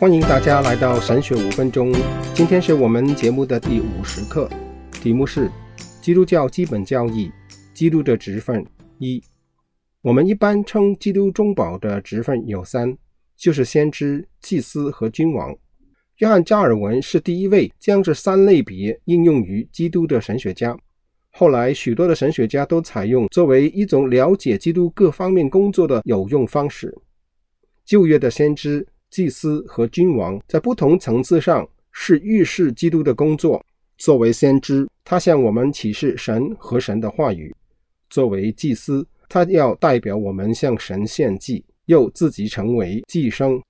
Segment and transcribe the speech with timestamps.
[0.00, 1.92] 欢迎大家来到神学五分钟。
[2.34, 4.48] 今天是我们节目的第五十课，
[4.90, 5.50] 题目是
[6.00, 7.30] 基督教基本教义：
[7.74, 8.64] 基督的职分
[8.96, 9.22] 一。
[10.00, 12.96] 我们一般称基督中保的职分有三，
[13.36, 15.54] 就是先知、祭司和君王。
[16.16, 20.74] 约翰·加尔文是第一位将这三类别应用于基督的神学家。
[21.32, 26.96] 后来，许多的神学家都采用作为一种了解基督各方面工作的有用方式。
[27.84, 33.64] 旧约的先知、祭司和君王在不同层次上是预示基督的工作。
[33.98, 37.50] 作为先知，他向我们启示神和神的话语；
[38.08, 43.60] 作为祭司，他要代表我们向神献祭，又自己成为祭牲；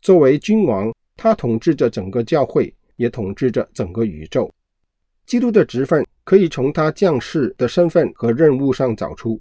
[0.00, 4.50] 作为君王，他统治着整个教会，也统治着整个宇宙。
[5.26, 9.38] 基督的职分可以从他降世的身份和任务上找出。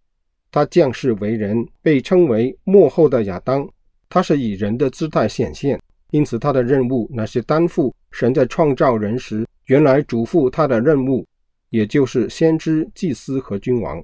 [0.52, 3.66] 他降世为人，被称为末后的亚当。
[4.10, 5.80] 他是以人的姿态显现，
[6.12, 11.26] 因此他的任务乃是担负神在创造人时原来嘱咐他的任务，
[11.70, 14.04] 也就是先知、祭司和君王。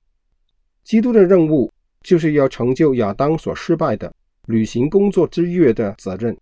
[0.84, 4.14] 基督的任务就是要成就亚当所失败的
[4.48, 6.38] 履行工作之约的责任。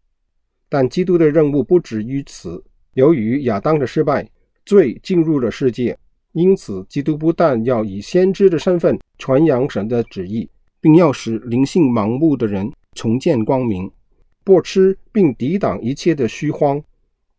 [0.67, 2.63] 但基督的任务不止于此。
[2.95, 4.27] 由于亚当的失败，
[4.65, 5.97] 罪进入了世界，
[6.33, 10.49] 因此基督不但要以先知的身份传扬神的旨意，
[10.81, 12.71] 并要使灵性盲目的人。
[12.93, 13.89] 重见光明，
[14.43, 16.81] 不吃并抵挡一切的虚谎。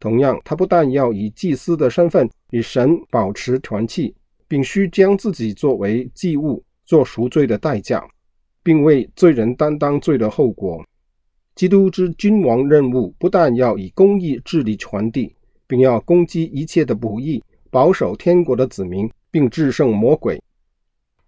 [0.00, 4.14] 同样，他不但要以祭司的身份与神保持团契，
[4.48, 8.04] 并需将自己作为祭物，做赎罪的代价，
[8.62, 10.84] 并为罪人担当罪的后果。
[11.54, 15.34] 基督之君王任务不但要以公义治理全地，
[15.66, 20.42] 并要攻击一切的不义，保守天国的子民，并制胜魔鬼。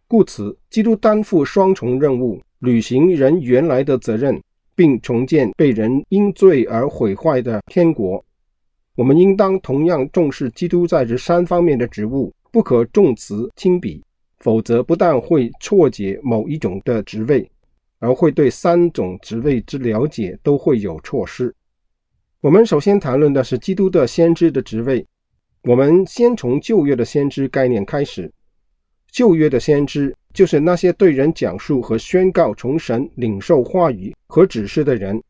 [0.09, 2.41] 故此，基督担负双重任务。
[2.65, 4.43] 履行人原来的责任，
[4.75, 8.25] 并重建被人因罪而毁坏的天国。
[8.97, 14.03] 我们应当同样重视基督在这三方面的职务，不可重词轻笔，
[14.39, 17.51] 否则不但会错解某一种的职位，
[17.99, 21.55] 而会对三种职位之了解都会有错失。
[22.41, 25.07] 我们首先谈论的是基督的先知的职位。
[25.65, 28.33] 我们先从旧约的先知概念开始。
[29.11, 30.15] 旧约的先知。
[30.35, 35.23] 就是那些对人讲述和宣告从神领受话语和指示的人。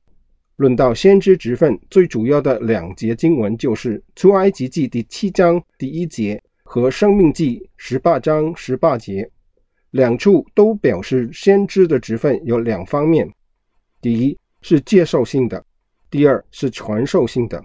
[0.57, 9.29] 论到先知职分，最主要的两节经文就是《出埃及记》第七章第一节和《生命记》十八章十八节，
[9.91, 13.29] 两处都表示先知的职分有两方面：
[14.01, 15.63] 第一是接受性的，
[16.09, 17.63] 第二是传授性的。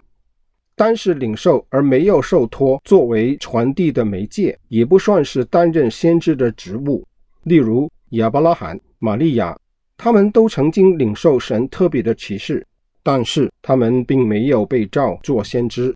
[0.75, 7.05] 单是领受而没有受托作为传递的媒介，也不算是担任先知的职务。
[7.43, 9.57] 例如亚伯拉罕、玛利亚，
[9.97, 12.65] 他们都曾经领受神特别的启示，
[13.01, 15.95] 但是他们并没有被召做先知。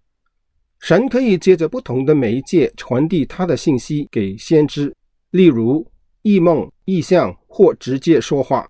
[0.79, 4.93] 神可以借着不同的媒介传递他的信息给先知，
[5.31, 5.85] 例如
[6.23, 8.67] 异梦、异象或直接说话，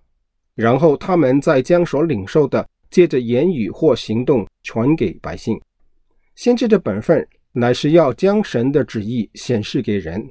[0.54, 5.60] 然后他们再将所领受的借着言语或行动传给百姓。
[6.36, 10.24] 先知的本分乃是要将神的旨意显示给人。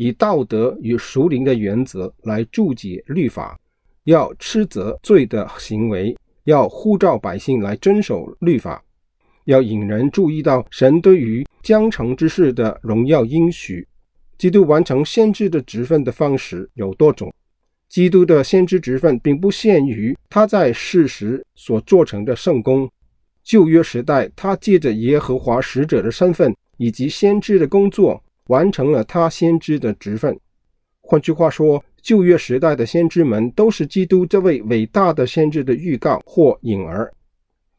[0.00, 3.60] 以道德与属灵的原则来注解律法，
[4.04, 8.82] 要斥责罪的行为，要呼召百姓来遵守律法，
[9.44, 13.86] 要引人注意到神对于将成之事的荣耀应许。
[14.38, 17.30] 基督完成先知的职分的方式有多种。
[17.86, 22.90] 基督的先知职分并不限于他在世时所做成的圣工。
[23.44, 28.24] 旧约时代，他借着耶和华使者的身份以及先知的工作。
[28.50, 30.36] 完成了他先知的职分。
[31.00, 37.12] 换句话说，旧约时代的先知们都是基督这位伟大的先知的预告或影儿。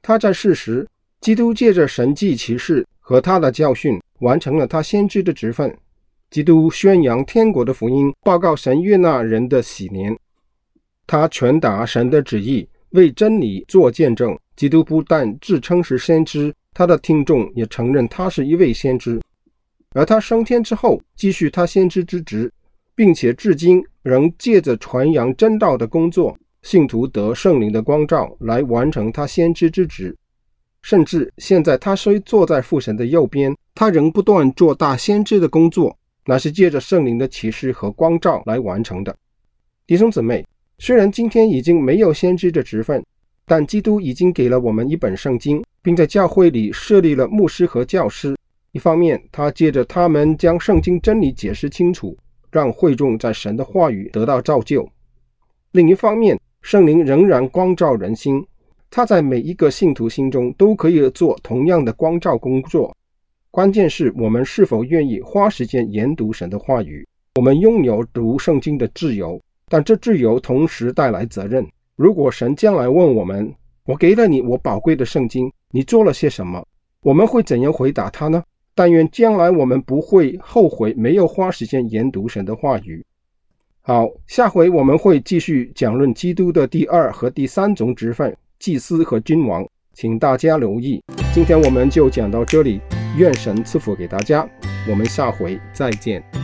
[0.01, 0.87] 他在世时，
[1.19, 5.77] 基督借着神迹奇事和他的教训，完成了他先知的职分。
[6.29, 10.17] 基督宣扬天国的福音，报告神悦纳人的喜年。
[11.05, 14.37] 他传达神的旨意，为真理做见证。
[14.55, 19.19] 基督不但自称是先知，他的听众也承认他是一位先知。
[19.93, 22.51] 而他升天之后，继续他先知之职，
[22.95, 30.15] 并且至今仍借着传扬真道的工作，信徒得圣灵的光照，来完成他先知之职。
[30.81, 35.95] 甚至现在，他虽坐在父神的右边，他仍不断做大先知的工作，
[36.25, 39.15] 那是借着圣灵的启示和光照来完成的。
[39.85, 40.45] 弟兄姊妹，
[40.79, 43.05] 虽然今天已经没有先知的职分，
[43.45, 48.35] 但基督已经给了我们一本圣经，并在教会里设立了牧师和教师。
[48.73, 52.17] 一方面，他借着他们将圣经真理解释清楚，
[52.49, 54.81] 让会众在神的话语得到造就；
[55.71, 58.45] 另一方面，圣灵仍然光照人心，
[58.89, 62.95] 他在每一个信徒心中都可以做同样的光照工作。
[63.49, 67.05] 关键是我们是否愿意花时间研读神的话语。
[67.35, 71.67] 我们拥有读圣经的自由，但这自由同时带来责任。
[71.97, 73.53] 如果神将来问我们
[73.85, 76.65] ：“我给了你我宝贵的圣经，你做了些什么？”
[77.03, 78.41] 我们会怎样回答他呢？
[78.73, 83.05] 但愿将来我们不会后悔没有花时间研读神的话语。
[83.81, 91.03] 好，下回我们会继续讲论基督的第二和第三种职分——祭司和君王，请大家留意。
[91.33, 92.79] 今天我们就讲到这里，
[93.17, 94.47] 愿神赐福给大家，
[94.89, 96.40] 我们下回再见。